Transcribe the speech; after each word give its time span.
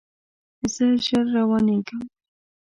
زه 0.73 0.85
ژر 1.05 1.25
روانیږم 1.35 2.01